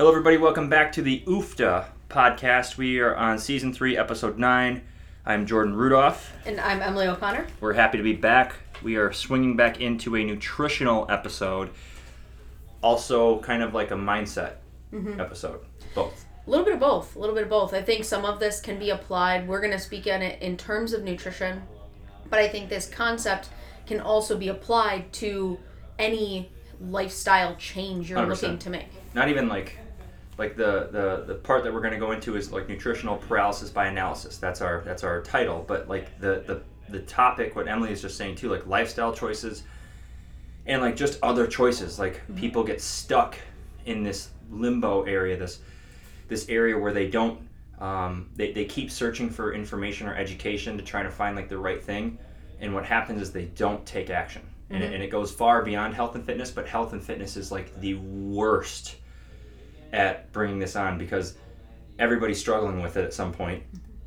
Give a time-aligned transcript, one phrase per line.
[0.00, 0.38] Hello, everybody.
[0.38, 2.78] Welcome back to the UFFDA podcast.
[2.78, 4.80] We are on season three, episode nine.
[5.26, 6.32] I'm Jordan Rudolph.
[6.46, 7.46] And I'm Emily O'Connor.
[7.60, 8.54] We're happy to be back.
[8.82, 11.68] We are swinging back into a nutritional episode,
[12.80, 14.54] also kind of like a mindset
[14.90, 15.20] mm-hmm.
[15.20, 15.60] episode.
[15.94, 16.24] Both.
[16.46, 17.14] A little bit of both.
[17.14, 17.74] A little bit of both.
[17.74, 19.46] I think some of this can be applied.
[19.46, 21.62] We're going to speak on it in terms of nutrition,
[22.30, 23.50] but I think this concept
[23.86, 25.58] can also be applied to
[25.98, 28.28] any lifestyle change you're 100%.
[28.28, 28.86] looking to make.
[29.12, 29.76] Not even like
[30.40, 33.68] like the the, the part that we're going to go into is like nutritional paralysis
[33.68, 34.38] by analysis.
[34.38, 35.62] That's our that's our title.
[35.68, 39.64] But like the the the topic, what Emily is just saying too, like lifestyle choices,
[40.64, 41.98] and like just other choices.
[41.98, 43.36] Like people get stuck
[43.84, 45.60] in this limbo area, this
[46.28, 47.38] this area where they don't
[47.78, 51.58] um, they, they keep searching for information or education to try to find like the
[51.58, 52.18] right thing
[52.60, 55.94] and what happens is they don't take action and, it, and it goes far beyond
[55.94, 58.96] health and fitness but health and fitness is like the worst
[59.92, 61.36] at bringing this on because
[61.98, 63.62] everybody's struggling with it at some point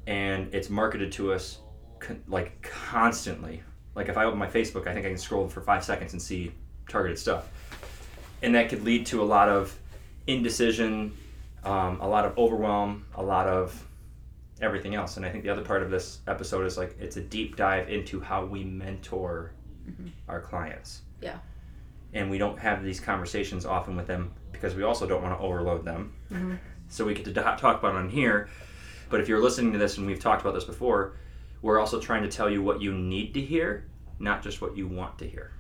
[0.07, 1.59] and it's marketed to us
[1.99, 3.61] con- like constantly.
[3.95, 6.21] Like if i open my facebook i think i can scroll for five seconds and
[6.21, 6.51] see
[6.89, 7.49] targeted stuff.
[8.41, 9.77] And that could lead to a lot of
[10.27, 11.15] indecision
[11.63, 13.87] um, a lot of overwhelm a lot of
[14.61, 15.17] everything else.
[15.17, 17.89] And i think the other part of this episode is like it's a deep dive
[17.89, 19.51] into how we mentor
[20.29, 21.01] our clients.
[21.21, 21.37] Yeah.
[22.13, 25.43] and we don't have these conversations often with them because we also don't want to
[25.43, 26.55] overload them mm-hmm.
[26.87, 28.47] so we get to talk about it on here
[29.09, 31.17] but if you're listening to this and we've talked about this before
[31.61, 33.85] we're also trying to tell you what you need to hear
[34.19, 35.51] not just what you want to hear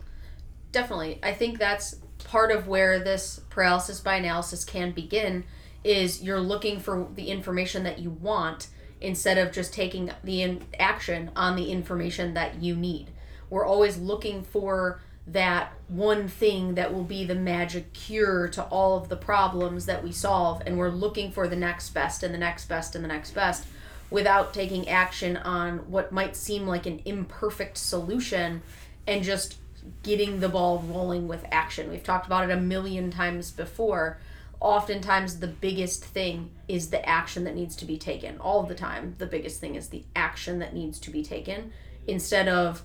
[0.73, 1.19] Definitely.
[1.21, 5.45] I think that's part of where this paralysis by analysis can begin
[5.83, 10.63] is you're looking for the information that you want instead of just taking the in-
[10.79, 13.11] action on the information that you need.
[13.51, 18.97] We're always looking for that one thing that will be the magic cure to all
[18.97, 22.37] of the problems that we solve and we're looking for the next best and the
[22.37, 23.65] next best and the next best
[24.09, 28.61] without taking action on what might seem like an imperfect solution
[29.07, 29.57] and just
[30.03, 31.89] getting the ball rolling with action.
[31.89, 34.19] We've talked about it a million times before.
[34.59, 38.37] Oftentimes, the biggest thing is the action that needs to be taken.
[38.37, 41.73] All the time, the biggest thing is the action that needs to be taken
[42.07, 42.83] instead of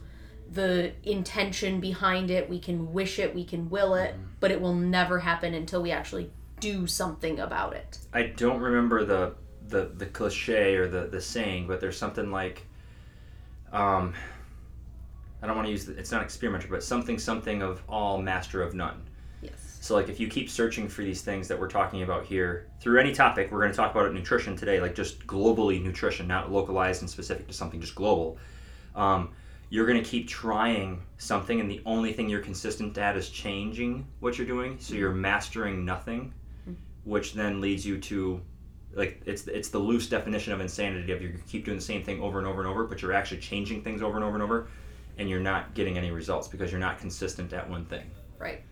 [0.51, 2.49] the intention behind it.
[2.49, 5.91] We can wish it, we can will it, but it will never happen until we
[5.91, 7.99] actually do something about it.
[8.13, 9.35] I don't remember the
[9.69, 12.67] the, the cliche or the, the saying, but there's something like,
[13.71, 14.15] um,
[15.43, 18.63] I don't want to use the, it's not experimenter, but something something of all, master
[18.63, 19.03] of none.
[19.43, 19.79] Yes.
[19.81, 22.99] So like if you keep searching for these things that we're talking about here through
[22.99, 26.51] any topic, we're going to talk about it nutrition today, like just globally nutrition, not
[26.51, 28.39] localized and specific to something, just global.
[28.97, 29.33] Um,
[29.71, 34.07] you're going to keep trying something, and the only thing you're consistent at is changing
[34.21, 34.79] what you're doing.
[34.81, 35.21] So you're mm-hmm.
[35.21, 36.75] mastering nothing, mm-hmm.
[37.05, 38.41] which then leads you to
[38.95, 42.21] like it's it's the loose definition of insanity of you keep doing the same thing
[42.21, 44.69] over and over and over, but you're actually changing things over and over and over,
[45.19, 48.11] and you're not getting any results because you're not consistent at one thing.
[48.39, 48.63] Right.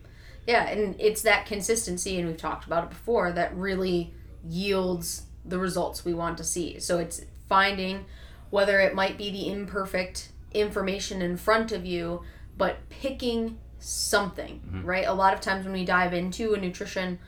[0.47, 4.13] Yeah, and it's that consistency, and we've talked about it before, that really
[4.47, 6.79] yields the results we want to see.
[6.79, 8.05] So it's finding
[8.49, 12.23] whether it might be the imperfect information in front of you,
[12.57, 14.85] but picking something, mm-hmm.
[14.85, 15.07] right?
[15.07, 17.19] A lot of times when we dive into a nutrition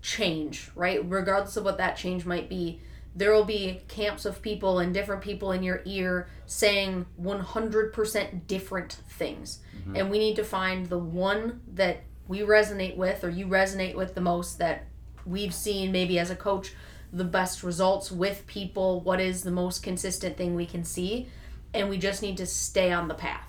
[0.00, 2.80] change, right, regardless of what that change might be,
[3.14, 8.92] there will be camps of people and different people in your ear saying 100% different
[9.08, 9.60] things.
[9.76, 9.96] Mm-hmm.
[9.96, 14.14] And we need to find the one that we resonate with or you resonate with
[14.14, 14.86] the most that
[15.26, 16.72] we've seen maybe as a coach
[17.12, 21.28] the best results with people, what is the most consistent thing we can see,
[21.74, 23.48] and we just need to stay on the path.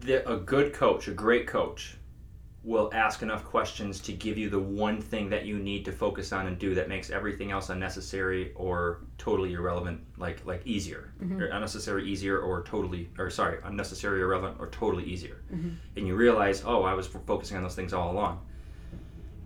[0.00, 1.96] the, a good coach, a great coach,
[2.62, 6.30] will ask enough questions to give you the one thing that you need to focus
[6.30, 11.46] on and do that makes everything else unnecessary or totally irrelevant, like like easier, or
[11.46, 15.36] unnecessary easier, or totally, or sorry, unnecessary irrelevant or totally easier.
[15.96, 18.40] And you realize, oh, I was f- focusing on those things all along.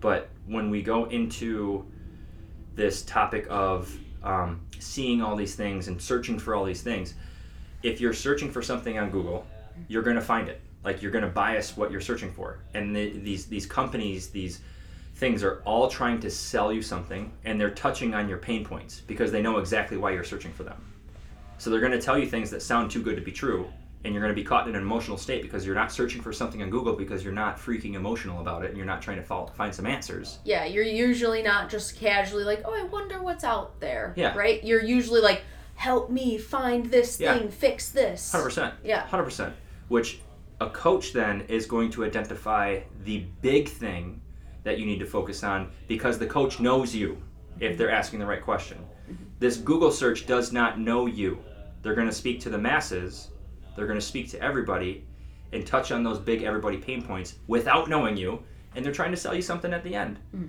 [0.00, 1.86] But when we go into
[2.74, 7.14] this topic of um, seeing all these things and searching for all these things,
[7.84, 9.46] if you're searching for something on Google,
[9.86, 10.60] you're going to find it.
[10.82, 12.58] Like you're going to bias what you're searching for.
[12.72, 14.60] And the, these these companies, these
[15.16, 19.00] things are all trying to sell you something and they're touching on your pain points
[19.00, 20.92] because they know exactly why you're searching for them.
[21.58, 23.68] So they're going to tell you things that sound too good to be true
[24.04, 26.32] and you're going to be caught in an emotional state because you're not searching for
[26.32, 29.22] something on Google because you're not freaking emotional about it and you're not trying to
[29.22, 30.40] follow, find some answers.
[30.44, 34.36] Yeah, you're usually not just casually like, "Oh, I wonder what's out there." Yeah.
[34.36, 34.62] Right?
[34.62, 35.42] You're usually like,
[35.74, 37.38] "Help me find this Yeah.
[37.38, 38.74] thing, fix this." 100%.
[38.84, 39.06] Yeah.
[39.06, 39.52] 100%.
[39.88, 40.20] Which
[40.60, 44.20] a coach then is going to identify the big thing
[44.62, 47.20] that you need to focus on because the coach knows you
[47.60, 48.78] if they're asking the right question.
[49.38, 51.38] This Google search does not know you.
[51.82, 53.28] They're going to speak to the masses,
[53.76, 55.04] they're going to speak to everybody
[55.52, 58.42] and touch on those big everybody pain points without knowing you,
[58.74, 60.18] and they're trying to sell you something at the end.
[60.34, 60.48] Mm.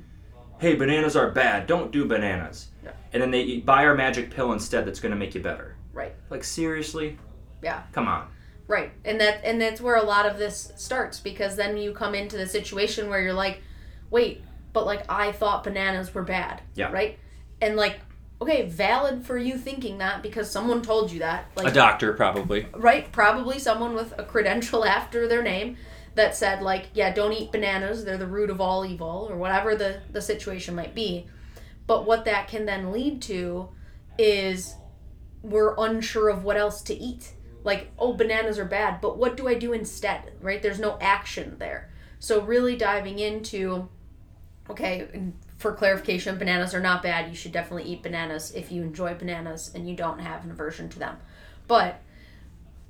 [0.59, 1.67] Hey, bananas are bad.
[1.67, 2.67] Don't do bananas.
[2.83, 2.91] Yeah.
[3.13, 5.75] And then they buy our magic pill instead that's going to make you better.
[5.93, 6.13] Right.
[6.29, 7.17] Like seriously?
[7.61, 7.83] Yeah.
[7.91, 8.27] Come on.
[8.67, 8.91] Right.
[9.03, 12.37] And that and that's where a lot of this starts because then you come into
[12.37, 13.61] the situation where you're like,
[14.09, 14.43] "Wait,
[14.73, 16.91] but like I thought bananas were bad." Yeah.
[16.91, 17.19] Right?
[17.61, 17.99] And like,
[18.41, 21.45] okay, valid for you thinking that because someone told you that.
[21.55, 22.67] Like A doctor, probably.
[22.75, 23.11] right?
[23.11, 25.77] Probably someone with a credential after their name
[26.15, 29.75] that said like, yeah, don't eat bananas, they're the root of all evil or whatever
[29.75, 31.27] the the situation might be.
[31.87, 33.69] But what that can then lead to
[34.17, 34.75] is
[35.43, 37.33] we're unsure of what else to eat.
[37.63, 40.33] Like, oh, bananas are bad, but what do I do instead?
[40.41, 40.61] Right?
[40.61, 41.91] There's no action there.
[42.19, 43.89] So really diving into
[44.69, 45.07] okay,
[45.57, 47.29] for clarification, bananas are not bad.
[47.29, 50.89] You should definitely eat bananas if you enjoy bananas and you don't have an aversion
[50.89, 51.17] to them.
[51.67, 52.01] But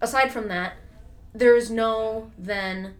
[0.02, 0.74] aside from that,
[1.34, 2.96] there is no then,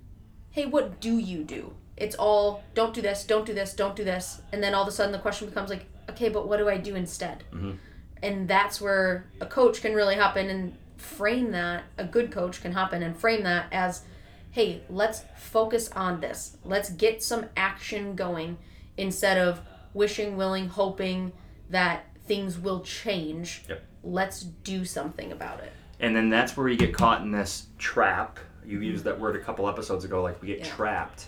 [0.56, 1.74] hey, what do you do?
[1.98, 4.88] It's all don't do this, don't do this, don't do this, and then all of
[4.88, 7.44] a sudden the question becomes like, okay, but what do I do instead?
[7.52, 7.78] Mhm.
[8.24, 11.84] And that's where a coach can really hop in and frame that.
[11.98, 14.04] A good coach can hop in and frame that as,
[14.52, 16.56] hey, let's focus on this.
[16.64, 18.58] Let's get some action going
[18.96, 19.60] instead of
[19.94, 21.34] wishing, willing, hoping
[21.70, 23.66] that things will change.
[23.68, 23.84] Yep.
[24.06, 25.74] Let's do something about it.
[26.00, 28.40] And then that's where you get caught in this trap.
[28.66, 30.66] You used that word a couple episodes ago, like we get Yeah.
[30.66, 31.28] trapped.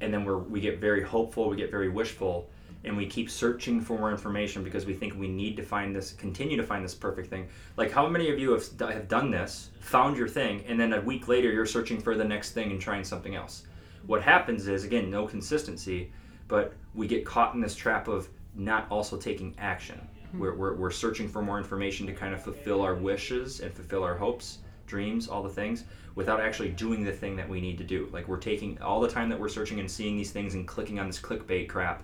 [0.00, 2.48] And then we're, we get very hopeful, we get very wishful,
[2.84, 6.12] and we keep searching for more information because we think we need to find this,
[6.12, 7.48] continue to find this perfect thing.
[7.76, 11.00] Like, how many of you have, have done this, found your thing, and then a
[11.00, 13.64] week later you're searching for the next thing and trying something else?
[14.06, 16.12] What happens is, again, no consistency,
[16.46, 20.00] but we get caught in this trap of not also taking action.
[20.30, 20.38] Hmm.
[20.38, 24.04] We're, we're, we're searching for more information to kind of fulfill our wishes and fulfill
[24.04, 25.84] our hopes, dreams, all the things,
[26.18, 28.08] without actually doing the thing that we need to do.
[28.12, 30.98] Like we're taking all the time that we're searching and seeing these things and clicking
[30.98, 32.02] on this clickbait crap.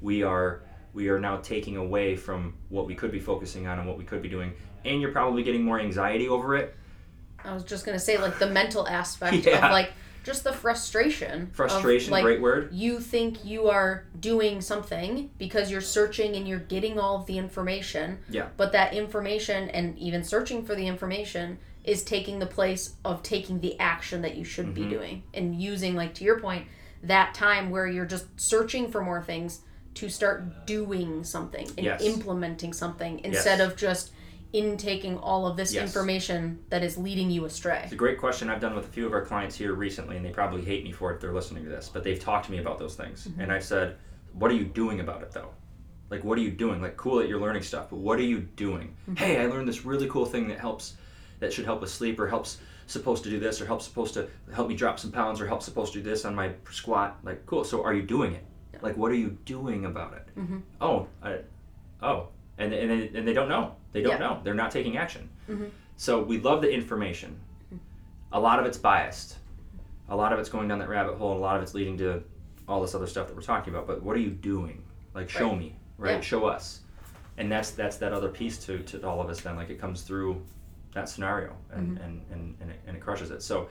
[0.00, 0.62] We are
[0.92, 4.02] we are now taking away from what we could be focusing on and what we
[4.02, 4.54] could be doing.
[4.84, 6.74] And you're probably getting more anxiety over it.
[7.44, 9.64] I was just gonna say like the mental aspect Yeah.
[9.66, 9.92] of like
[10.24, 11.42] just the frustration.
[11.42, 12.70] of, Frustration, like, great word.
[12.72, 17.38] You think you are doing something because you're searching and you're getting all of the
[17.38, 18.18] information.
[18.28, 18.48] Yeah.
[18.56, 23.60] But that information and even searching for the information is taking the place of taking
[23.60, 24.90] the action that you should be Mhm.
[24.90, 26.66] doing and using like to your point
[27.02, 29.60] that time where you're just searching for more things
[29.92, 32.00] to start doing something and Yes.
[32.02, 34.10] implementing something instead of just
[34.54, 35.82] intaking all of this Yes.
[35.84, 37.80] information that is leading you astray.
[37.82, 40.24] It's a great question I've done with a few of our clients here recently, and
[40.24, 42.52] they probably hate me for it if they're listening to this, but they've talked to
[42.52, 43.28] me about those things.
[43.38, 43.96] And I've said,
[44.32, 45.50] What are you doing about it though?
[46.10, 46.80] Like, what are you doing?
[46.80, 48.94] Like, cool that you're learning stuff, but what are you doing?
[49.16, 50.94] Hey, I learned this really cool thing that helps,
[51.40, 54.28] that should help with sleep, or helps supposed to do this, or helps supposed to
[54.52, 57.18] help me drop some pounds, or helps supposed to do this on my squat.
[57.24, 57.64] Like, cool.
[57.64, 58.44] So, are you doing it?
[58.82, 60.28] Like, what are you doing about it?
[60.38, 60.58] Mm-hmm.
[60.80, 61.38] Oh, I,
[62.02, 63.74] oh, and and they, and they don't know.
[63.92, 64.18] They don't Yeah.
[64.28, 64.40] know.
[64.44, 65.28] They're not taking action.
[65.48, 65.70] Mhm.
[65.96, 67.38] So we love the information.
[68.32, 69.38] A lot of it's biased.
[70.08, 71.32] A lot of it's going down that rabbit hole.
[71.32, 72.22] and A lot of it's leading to
[72.68, 73.86] all this other stuff that we're talking about.
[73.86, 74.82] But what are you doing?
[75.14, 75.58] Like, show Right.
[75.58, 76.14] me, right?
[76.16, 76.20] Yeah.
[76.20, 76.80] Show us.
[77.38, 79.40] And that's that's that other piece to, to all of us.
[79.40, 80.42] Then, like, it comes through
[80.94, 83.42] that scenario, and and, and, and, it, and it crushes it.
[83.42, 83.68] So.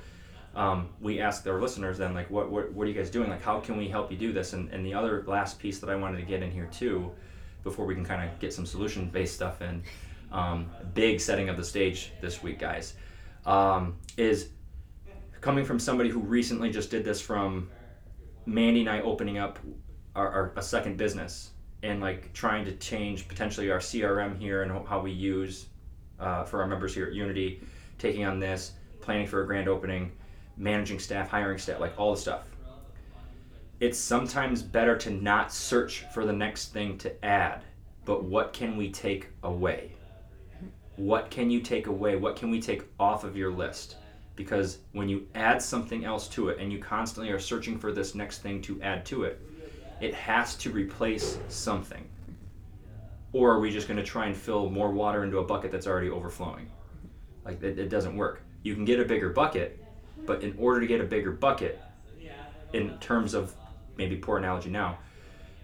[0.55, 3.41] Um, we asked our listeners then like what, what what are you guys doing like
[3.41, 5.95] how can we help you do this and, and the other last piece that i
[5.95, 7.11] wanted to get in here too
[7.63, 9.83] before we can kind of get some solution based stuff in.
[10.31, 12.95] Um, big setting of the stage this week guys
[13.45, 14.49] um, is
[15.41, 17.69] coming from somebody who recently just did this from
[18.45, 19.59] mandy and i opening up
[20.15, 21.51] our, our a second business
[21.81, 25.67] and like trying to change potentially our crm here and how we use
[26.19, 27.61] uh, for our members here at unity
[27.97, 30.11] taking on this planning for a grand opening
[30.57, 32.47] managing staff hiring staff like all the stuff
[33.83, 37.65] it's sometimes better to not search for the next thing to add,
[38.05, 39.91] but what can we take away?
[40.95, 42.15] What can you take away?
[42.15, 43.97] What can we take off of your list?
[44.37, 48.15] Because when you add something else to it and you constantly are searching for this
[48.15, 49.41] next thing to add to it,
[49.99, 52.07] it has to replace something.
[53.33, 55.87] Or are we just going to try and fill more water into a bucket that's
[55.87, 56.71] already overflowing?
[57.43, 58.43] Like it, it doesn't work.
[58.61, 59.83] You can get a bigger bucket,
[60.25, 61.81] but in order to get a bigger bucket,
[62.71, 63.53] in terms of
[63.97, 64.97] maybe poor analogy now,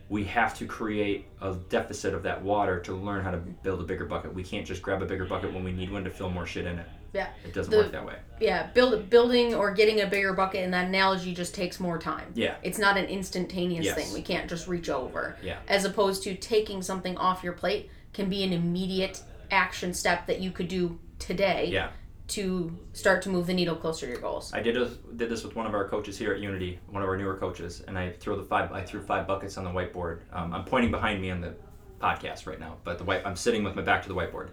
[0.10, 3.84] we have to create a deficit of that water to learn how to build a
[3.84, 4.34] bigger bucket.
[4.34, 6.66] We can't just grab a bigger bucket when we need one to fill more shit
[6.66, 6.88] in it.
[7.14, 7.28] Yeah.
[7.44, 8.16] It doesn't The- work that way.
[8.40, 12.32] Yeah, build building or getting a bigger bucket in that analogy just takes more time.
[12.36, 12.56] Yeah.
[12.64, 13.96] It's not an instantaneous Yes.
[13.96, 14.14] thing.
[14.14, 15.38] We can't just reach over.
[15.44, 15.58] Yeah.
[15.68, 19.22] As opposed to taking something off your plate can be an immediate
[19.52, 21.90] action step that you could do today Yeah.
[22.30, 24.54] To start to move the needle closer to your goals.
[24.54, 27.10] I did a, did this with one of our coaches here at Unity, one of
[27.10, 28.72] our newer coaches, and I throw the five.
[28.72, 30.22] I threw five buckets on the whiteboard.
[30.32, 31.56] Um, I'm pointing behind me on the
[32.00, 33.26] podcast right now, but the white.
[33.26, 34.50] I'm sitting with my back to the whiteboard,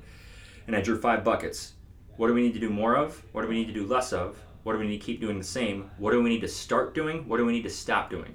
[0.66, 1.74] and I drew five buckets.
[2.16, 3.22] What do we need to do more of?
[3.32, 4.38] What do we need to do less of?
[4.62, 5.90] What do we need to keep doing the same?
[5.98, 7.28] What do we need to start doing?
[7.28, 8.34] What do we need to stop doing?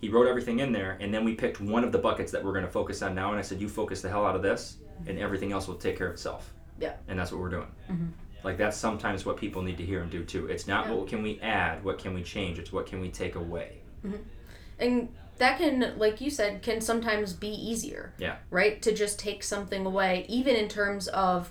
[0.00, 2.52] He wrote everything in there, and then we picked one of the buckets that we're
[2.52, 3.30] going to focus on now.
[3.30, 5.96] And I said, "You focus the hell out of this, and everything else will take
[5.96, 6.94] care of itself." Yeah.
[7.08, 7.72] And that's what we're doing.
[8.44, 10.46] Like that's sometimes what people need to hear and do too.
[10.46, 10.92] It's not Yeah.
[10.94, 12.58] what can we add, what can we change.
[12.58, 13.78] It's what can we take away.
[14.04, 14.22] Mm-hmm.
[14.78, 18.12] And that can, like you said, can sometimes be easier.
[18.18, 18.36] Yeah.
[18.50, 18.80] Right?
[18.82, 21.50] To just take something away, even in terms of,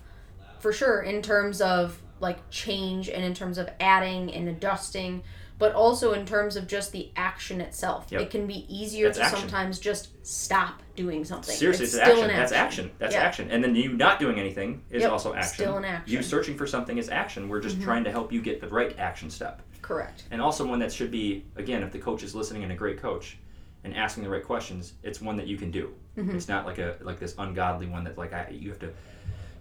[0.60, 5.24] for sure, in terms of like change and in terms of adding and adjusting,
[5.58, 8.08] but also in terms of just the action itself.
[8.10, 8.22] Yep.
[8.22, 9.40] It can be easier That's to action.
[9.40, 11.56] sometimes just stop doing something.
[11.56, 12.30] Seriously, it's, still action.
[12.30, 12.92] an That's action.
[13.00, 13.22] That's Yeah.
[13.22, 13.52] action.
[13.52, 15.54] And then you not doing anything is Yep, also action.
[15.54, 16.14] still an action.
[16.14, 17.48] You searching for something is action.
[17.48, 17.70] We're Mm-hmm.
[17.70, 19.62] just trying to help you get the right action step.
[19.82, 20.24] Correct.
[20.32, 23.00] And also one that should be again, if the coach is listening and a great
[23.02, 23.38] coach
[23.84, 25.94] and asking the right questions, it's one that you can do.
[26.18, 26.36] Mm-hmm.
[26.36, 28.92] It's not like a like this ungodly one that like I, you have to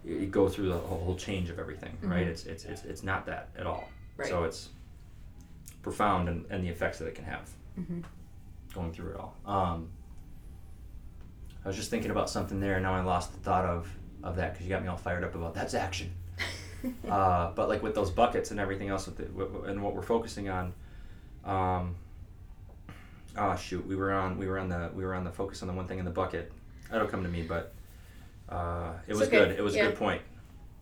[0.03, 2.27] you go through the whole change of everything, right?
[2.27, 3.87] It's, it's it's it's not that at all.
[4.19, 4.29] Mm-hmm.
[4.29, 4.69] So it's
[5.85, 7.47] profound and, and the effects that it can have
[7.79, 7.99] Mm-hmm.
[8.73, 9.35] going through it all.
[9.45, 9.89] Um,
[11.63, 13.87] I was just thinking about something there, and now I lost the thought of
[14.23, 16.11] of that because you got me all fired up about that's action.
[17.09, 20.01] uh, but like with those buckets and everything else with the, w- and what we're
[20.01, 20.73] focusing on,
[21.43, 21.95] um,
[23.37, 25.67] oh shoot, we were on we were on the we were on the focus on
[25.67, 26.51] the one thing in the bucket.
[26.89, 27.73] That'll come to me, but
[28.49, 29.37] uh, it It's was okay.
[29.39, 29.51] good.
[29.59, 30.21] It was a good point.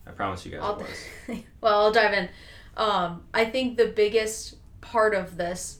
[0.06, 0.86] I promise you guys I'll, it
[1.28, 1.38] was.
[1.60, 2.28] well, I'll dive in.
[2.76, 5.78] Um, I think the biggest part of this,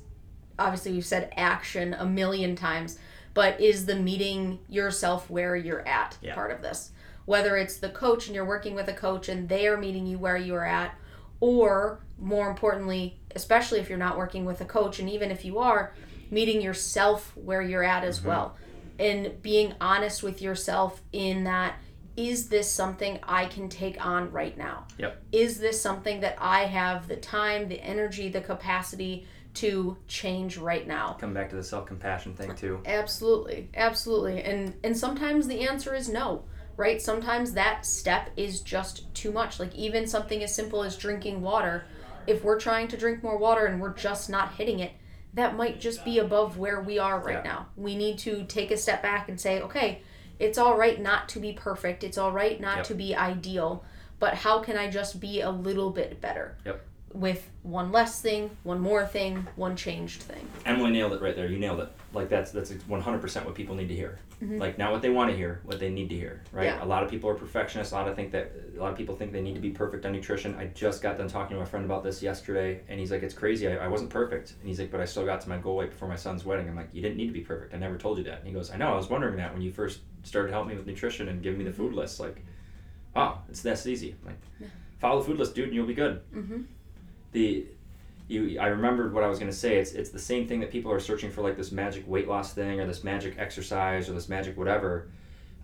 [0.58, 2.98] obviously, we've said action a million times,
[3.34, 6.34] but is the meeting yourself where you're at Yeah.
[6.34, 6.90] part of this.
[7.26, 10.18] Whether it's the coach and you're working with a coach and they are meeting you
[10.18, 10.94] where you're at,
[11.40, 15.58] or more importantly, especially if you're not working with a coach, and even if you
[15.58, 15.92] are,
[16.30, 18.28] meeting yourself where you're at as Mm-hmm.
[18.28, 18.56] well.
[18.98, 21.74] And being honest with yourself in that
[22.16, 24.86] is this something I can take on right now?
[24.98, 25.22] Yep.
[25.32, 30.86] Is this something that I have the time, the energy, the capacity to change right
[30.86, 31.16] now?
[31.20, 32.80] Come back to the self compassion thing too.
[32.84, 33.68] Absolutely.
[33.74, 34.42] Absolutely.
[34.42, 36.44] And and sometimes the answer is no,
[36.76, 37.00] right?
[37.02, 39.58] Sometimes that step is just too much.
[39.58, 41.84] Like even something as simple as drinking water,
[42.26, 44.92] if we're trying to drink more water and we're just not hitting it,
[45.34, 47.50] that might just be above where we are right Yeah.
[47.50, 47.66] now.
[47.76, 50.02] We need to take a step back and say, okay,
[50.38, 52.04] it's all right not to be perfect.
[52.04, 52.86] It's all right not Yep.
[52.86, 53.84] to be ideal,
[54.18, 56.56] but how can I just be a little bit better?
[56.64, 56.84] Yep.
[57.12, 60.48] With one less thing, one more thing, one changed thing.
[60.66, 61.46] Emily nailed it right there.
[61.46, 61.92] You nailed it.
[62.14, 64.18] Like that's that's one hundred percent what people need to hear.
[64.40, 66.42] Like not what they want to hear, what they need to hear.
[66.52, 66.68] Right.
[66.68, 66.78] Mm-hmm.
[66.78, 66.84] Yeah.
[66.84, 67.92] A lot of people are perfectionists.
[67.92, 70.04] A lot of think that a lot of people think they need to be perfect
[70.04, 70.54] on nutrition.
[70.56, 73.32] I just got done talking to my friend about this yesterday, and he's like, "It's
[73.34, 73.66] crazy.
[73.68, 75.90] I, I wasn't perfect." And he's like, "But I still got to my goal weight
[75.90, 77.72] before my son's wedding." I'm like, "You didn't need to be perfect.
[77.74, 78.92] I never told you that." And he goes, "I know.
[78.92, 81.64] I was wondering that when you first started helping me with nutrition and giving me
[81.64, 81.98] the food Mm-hmm.
[82.00, 82.20] list.
[82.20, 82.44] Like,
[83.16, 84.14] oh, it's that's easy.
[84.26, 84.38] Like,
[84.98, 86.62] follow the food list, dude, and you'll be good." Mm-hmm.
[87.32, 87.66] the
[88.28, 89.76] you I remembered what I was gonna say.
[89.76, 92.52] It's it's the same thing that people are searching for like this magic weight loss
[92.52, 95.08] thing or this magic exercise or this magic whatever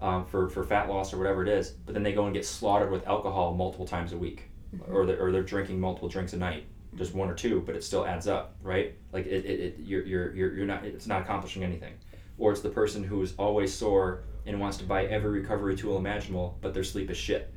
[0.00, 1.70] um, for for fat loss or whatever it is.
[1.70, 4.50] But then they go and get slaughtered with alcohol multiple times a week,
[4.88, 6.64] or they're, or they're drinking multiple drinks a night,
[6.96, 8.94] just one or two, but it still adds up, right?
[9.12, 11.94] Like it, it, it you're, you're you're you're not it's not accomplishing anything.
[12.38, 15.98] Or it's the person who is always sore and wants to buy every recovery tool
[15.98, 17.52] imaginable, but their sleep is shit.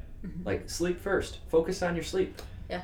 [0.46, 1.40] Like sleep first.
[1.48, 2.42] Focus on your sleep.
[2.70, 2.82] Yeah.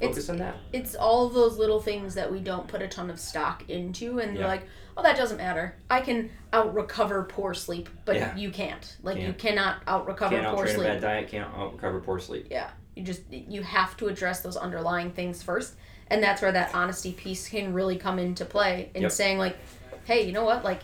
[0.00, 0.56] Focus It's- on that.
[0.72, 4.34] it's all those little things that we don't put a ton of stock into and
[4.34, 4.40] Yeah.
[4.40, 8.36] you're like oh that doesn't matter i can out recover poor sleep but Yeah.
[8.36, 9.38] you can't like you Can't.
[9.38, 12.48] cannot out recover can't poor outtrain a sleep bad diet, can't out recover poor sleep.
[12.50, 15.74] yeah you just you have to address those underlying things first
[16.08, 19.12] and that's where that honesty piece can really come into play in Yep.
[19.12, 19.56] saying like
[20.04, 20.80] hey you know what like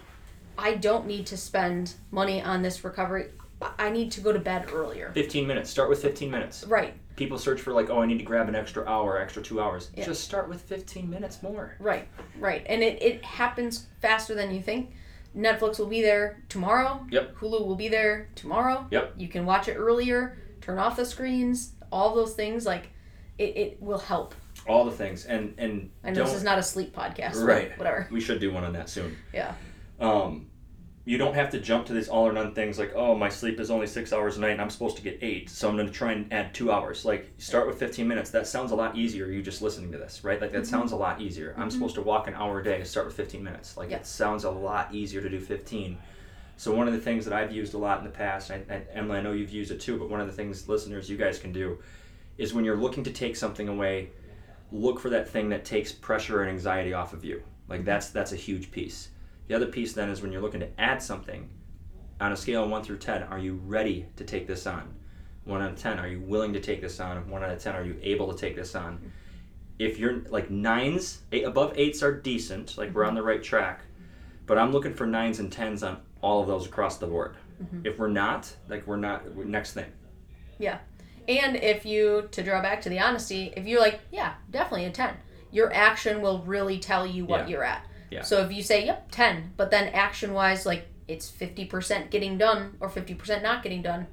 [0.59, 3.27] i don't need to spend money on this recovery
[3.61, 5.71] I- i need to go to bed earlier 15 minutes.
[5.71, 6.65] Start with 15 minutes.
[6.65, 9.61] right People search for like, oh, I need to grab an extra hour, extra two
[9.61, 9.91] hours.
[9.97, 10.05] Yeah.
[10.05, 11.77] Just start with 15 minutes more.
[11.79, 12.65] Right, right.
[12.67, 14.93] And it, it happens faster than you think.
[15.37, 17.05] Netflix will be there tomorrow.
[17.11, 17.37] Yep.
[17.37, 18.87] Hulu will be there tomorrow.
[18.91, 19.15] Yep.
[19.17, 22.67] You can watch it earlier, turn off the screens, all those things.
[22.67, 22.91] Like,
[23.39, 24.35] it, it will help.
[24.69, 27.45] All the things, and and I know this is not a sleep podcast.
[27.45, 27.77] Right.
[27.77, 28.07] Whatever.
[28.13, 29.17] we should do one on that soon.
[29.33, 29.55] Yeah.
[29.99, 30.47] Um,
[31.05, 33.59] you don't have to jump to these all or none things like, oh, my sleep
[33.59, 35.89] is only six hours a night and I'm supposed to get eight, so I'm going
[35.89, 37.05] to try and add two hours.
[37.05, 38.31] Like, start with 15 minutes.
[38.31, 40.41] That sounds a lot easier, you just listening to this, right?
[40.41, 40.71] Like, that mm-hmm.
[40.71, 41.55] sounds a lot easier.
[41.57, 41.71] I'm mm-hmm.
[41.71, 43.77] supposed to walk an hour a day, start with 15 minutes.
[43.77, 43.97] Like, Yeah.
[43.97, 45.99] it sounds a lot easier to do 15.
[46.57, 48.85] So, one of the things that I've used a lot in the past, and, and
[48.93, 51.39] Emily, I know you've used it too, but one of the things, listeners, you guys
[51.39, 51.79] can do
[52.39, 54.11] is when you're looking to take something away,
[54.71, 57.43] look for that thing that takes pressure and anxiety off of you.
[57.69, 57.87] Like mm-hmm.
[57.87, 59.09] that's that's a huge piece.
[59.53, 61.47] The other piece then is when you're looking to add something
[62.19, 64.95] on a scale of 1 through 10, are you ready to take this on?
[65.45, 67.29] 1 out of 10, are you willing to take this on?
[67.29, 69.13] 1 out of 10, are you able to take this on?
[69.79, 73.17] If you're like 9s, eight, above 8s are decent, like we're on mm-hmm.
[73.17, 73.83] the right track.
[74.47, 77.37] But I'm looking for 9s and 10s on all of those across the board.
[77.63, 77.85] Mm-hmm.
[77.85, 79.93] If we're not, like we're not, next thing.
[80.59, 80.79] Yeah.
[81.29, 84.91] And if you, to draw back to the honesty, if you're like, yeah, definitely a
[84.91, 85.15] 10,
[85.51, 87.49] your action will really tell you what Yeah.
[87.49, 87.87] you're at.
[88.13, 88.23] Yeah.
[88.23, 92.77] So if you say, yep, 10, but then action wise, like it's 50% getting done
[92.81, 94.07] or 50% not getting done,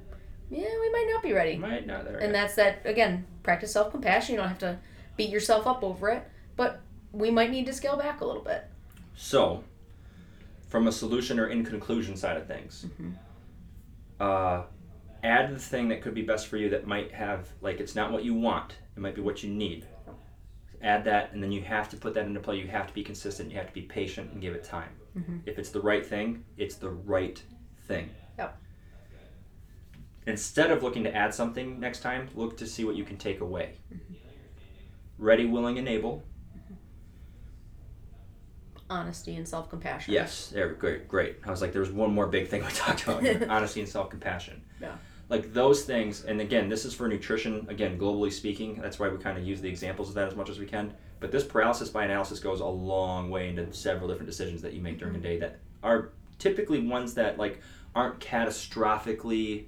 [0.50, 1.56] yeah, we might not be ready.
[1.56, 2.18] Might not there.
[2.18, 4.34] And that's that, again, practice self compassion.
[4.34, 4.78] You don't have to
[5.16, 6.24] beat yourself up over it,
[6.56, 6.80] but
[7.12, 8.64] we might need to scale back a little bit.
[9.14, 9.62] So,
[10.68, 12.86] from a solution or in conclusion side of things,
[14.18, 14.62] uh,
[15.22, 18.10] add the thing that could be best for you that might have, like, it's not
[18.10, 19.86] what you want, it might be what you need.
[20.82, 22.56] Add that, and then you have to put that into play.
[22.56, 24.90] You have to be consistent, you have to be patient, and give it time.
[25.16, 25.38] Mm-hmm.
[25.44, 27.42] If it's the right thing, it's the right
[27.86, 28.10] thing.
[28.38, 28.58] Yep.
[30.26, 33.40] Instead of looking to add something next time, look to see what you can take
[33.40, 33.74] away.
[33.92, 34.14] Mm-hmm.
[35.18, 36.22] Ready, willing, and able.
[36.56, 36.74] Mm-hmm.
[38.88, 40.14] Honesty and self compassion.
[40.14, 41.36] Yes, there, great, great.
[41.44, 44.62] I was like, there's one more big thing we talked about honesty and self compassion.
[44.80, 44.96] Yeah.
[45.30, 48.74] Like those things, and again, this is for nutrition, again, globally speaking.
[48.82, 50.92] That's why we kind of use the examples of that as much as we can.
[51.20, 54.82] But this paralysis by analysis goes a long way into several different decisions that you
[54.82, 57.60] make during the day that are typically ones that like
[57.94, 59.66] aren't catastrophically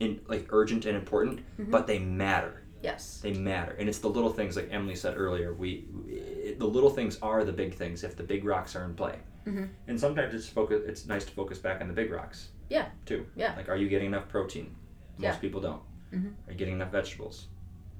[0.00, 1.40] in like urgent and important,
[1.70, 3.18] but they matter Yes.
[3.20, 6.90] they matter and it's the little things like emily said earlier we it, the little
[6.90, 9.16] things are the big things if the big rocks are in play
[9.48, 9.68] Mhm.
[9.88, 12.86] and sometimes it's focus it's nice to focus back on the big rocks Yeah.
[13.04, 13.56] too Yeah.
[13.56, 14.76] like are you getting enough protein
[15.18, 15.36] most Yeah.
[15.36, 16.32] people don't Mhm.
[16.46, 17.46] are you getting enough vegetables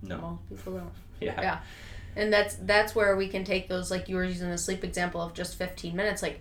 [0.03, 0.93] no Most people don't.
[1.21, 1.59] yeah Yeah.
[2.17, 5.21] And that's that's where we can take those like you were using the sleep example
[5.21, 6.41] of just 15 minutes like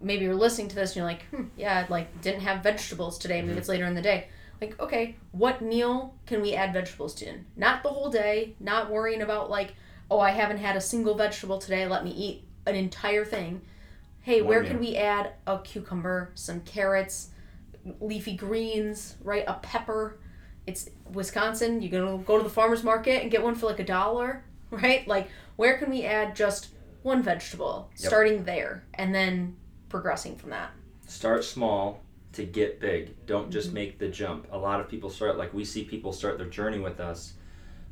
[0.00, 3.18] maybe you're listening to this and you're like, hmm, yeah, I like didn't have vegetables
[3.18, 3.42] today.
[3.42, 4.28] Maybe it's later in the day.
[4.60, 7.26] Like, okay, what meal can we add vegetables to?
[7.28, 7.44] In?
[7.56, 8.54] Not the whole day.
[8.60, 9.74] Not worrying about like,
[10.10, 11.86] oh, I haven't had a single vegetable today.
[11.86, 13.60] Let me eat an entire thing.
[14.22, 14.70] Hey, One where meal.
[14.72, 17.28] can we add a cucumber, some carrots,
[18.00, 19.44] leafy greens, right?
[19.46, 20.18] A pepper.
[20.66, 21.82] It's Wisconsin.
[21.82, 25.06] You're gonna go to the farmers market and get one for like a dollar, right?
[25.08, 26.68] Like, where can we add just
[27.02, 28.08] one vegetable, Yep.
[28.08, 29.56] starting there, and then
[29.88, 30.70] progressing from that?
[31.06, 35.36] start small to get big don't just make the jump a lot of people start
[35.36, 37.32] like we see people start their journey with us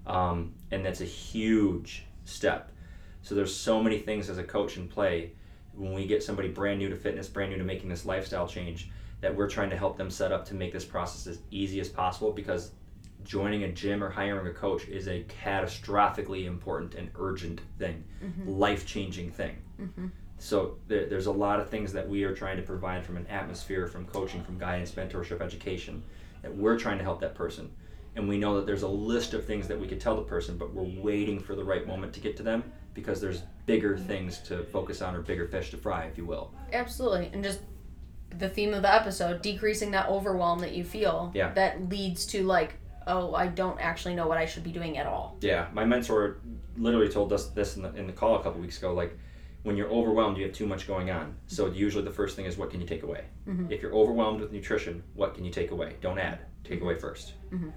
[0.06, 2.70] um, and that's a huge step
[3.22, 5.32] so there's so many things as a coach in play
[5.74, 8.88] when we get somebody brand new to fitness brand new to making this lifestyle change
[9.20, 11.88] that we're trying to help them set up to make this process as easy as
[11.88, 12.72] possible because
[13.24, 18.48] joining a gym or hiring a coach is a catastrophically important and urgent thing mm-hmm.
[18.48, 20.06] life-changing thing mm-hmm.
[20.38, 23.26] so there, there's a lot of things that we are trying to provide from an
[23.26, 26.02] atmosphere, from coaching, from guidance, mentorship, education,
[26.42, 27.70] that we're trying to help that person.
[28.16, 30.56] And we know that there's a list of things that we could tell the person,
[30.56, 34.38] but we're waiting for the right moment to get to them because there's bigger things
[34.40, 36.52] to focus on or bigger fish to fry, if you will.
[36.72, 37.30] Absolutely.
[37.32, 37.60] And just
[38.36, 41.52] the theme of the episode, decreasing that overwhelm that you feel Yeah.
[41.54, 42.74] that leads to like,
[43.06, 45.38] oh, I don't actually know what I should be doing at all.
[45.40, 46.38] Yeah, my mentor
[46.76, 48.92] literally told us this in the, in the call a couple weeks ago.
[48.92, 49.18] Like,
[49.62, 51.34] when you're overwhelmed, you have too much going on.
[51.46, 51.74] So mm-hmm.
[51.74, 53.24] usually the first thing is, what can you take away?
[53.46, 53.72] Mm-hmm.
[53.72, 55.96] If you're overwhelmed with nutrition, what can you take away?
[56.00, 56.40] Don't add.
[56.64, 57.06] Take away mm-hmm.
[57.06, 57.72] 1st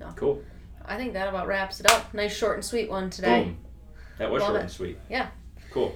[0.00, 0.12] Yeah.
[0.14, 0.42] Cool.
[0.84, 2.14] I think that about wraps it up.
[2.14, 3.44] Nice short and sweet one today.
[3.44, 3.58] Boom.
[4.18, 4.62] That was Love short it.
[4.62, 4.98] and sweet.
[5.10, 5.28] Yeah.
[5.70, 5.94] Cool.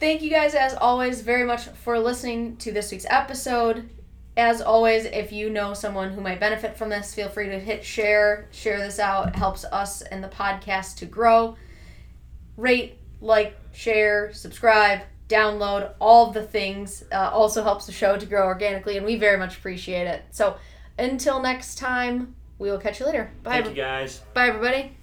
[0.00, 3.90] Thank you guys, as always, very much for listening to this week's episode.
[4.34, 7.84] As always, if you know someone who might benefit from this, feel free to hit
[7.84, 8.48] share.
[8.50, 9.28] Share this out.
[9.28, 11.56] It helps us and the podcast to grow.
[12.56, 17.04] Rate, like, share, subscribe, download, all the things.
[17.12, 20.24] Uh, also helps the show to grow organically, and we very much appreciate it.
[20.30, 20.56] So
[20.98, 23.30] until next time, we will catch you later.
[23.42, 24.22] Bye, Thank you guys.
[24.32, 24.96] bye everybody.